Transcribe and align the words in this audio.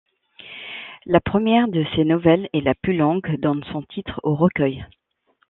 La 1.05 1.19
première 1.19 1.67
de 1.67 1.85
ces 1.95 2.03
nouvelles, 2.05 2.49
et 2.53 2.61
la 2.61 2.73
plus 2.73 2.97
longue, 2.97 3.39
donne 3.39 3.63
son 3.71 3.83
titre 3.83 4.19
au 4.23 4.33
recueil. 4.33 4.83